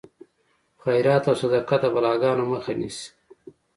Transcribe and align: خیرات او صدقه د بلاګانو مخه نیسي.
خیرات 0.81 1.23
او 1.29 1.35
صدقه 1.41 1.75
د 1.81 1.85
بلاګانو 1.95 2.43
مخه 2.51 2.73
نیسي. 2.79 3.07